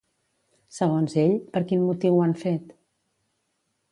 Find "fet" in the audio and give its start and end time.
2.47-2.75